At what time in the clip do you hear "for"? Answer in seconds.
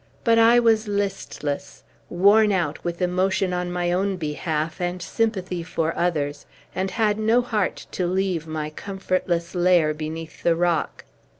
5.61-5.95